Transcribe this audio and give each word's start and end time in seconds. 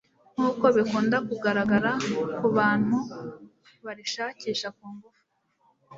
nk'uko 0.33 0.65
bikundakugaragara 0.75 1.91
ku 2.39 2.47
bantu 2.57 2.97
barishakisha 3.85 4.67
ku 4.77 4.83
ngufu 4.93 5.23